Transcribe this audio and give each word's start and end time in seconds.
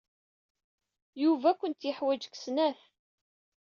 Yuba 1.23 1.47
ad 1.49 1.57
tent-yeḥwij 1.59 2.19
deg 2.23 2.35
snat. 2.43 2.81